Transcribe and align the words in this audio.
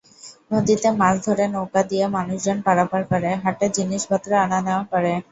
নদীতে 0.51 0.89
মাছ 0.93 1.15
ধরে, 1.25 1.45
নৌকা 1.47 1.81
দিয়ে 1.83 2.05
মানুষজন 2.09 2.57
পারাপার 2.61 3.01
করে, 3.11 3.29
হাটের 3.43 3.71
জিনিসপত্র 3.77 4.29
আনা-নেওয়া 4.45 4.83
করে। 4.91 5.13